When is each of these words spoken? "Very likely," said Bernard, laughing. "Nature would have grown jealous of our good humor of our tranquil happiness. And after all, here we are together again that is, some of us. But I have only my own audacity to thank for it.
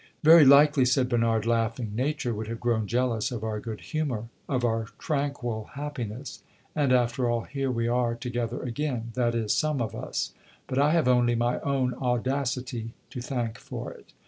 "Very 0.23 0.45
likely," 0.45 0.83
said 0.83 1.07
Bernard, 1.09 1.45
laughing. 1.45 1.91
"Nature 1.95 2.33
would 2.33 2.47
have 2.47 2.59
grown 2.59 2.87
jealous 2.87 3.31
of 3.31 3.43
our 3.43 3.59
good 3.59 3.81
humor 3.81 4.29
of 4.49 4.65
our 4.65 4.85
tranquil 4.97 5.65
happiness. 5.75 6.41
And 6.75 6.91
after 6.91 7.29
all, 7.29 7.41
here 7.41 7.69
we 7.69 7.87
are 7.87 8.15
together 8.15 8.63
again 8.63 9.11
that 9.13 9.35
is, 9.35 9.53
some 9.53 9.79
of 9.79 9.93
us. 9.93 10.33
But 10.65 10.79
I 10.79 10.93
have 10.93 11.07
only 11.07 11.35
my 11.35 11.59
own 11.59 11.93
audacity 12.01 12.95
to 13.11 13.21
thank 13.21 13.59
for 13.59 13.91
it. 13.91 14.11